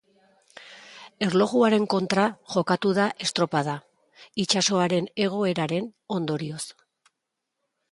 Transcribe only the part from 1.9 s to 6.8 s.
kontra jokatu da estropada, itsasoaren egoeraren ondorioz.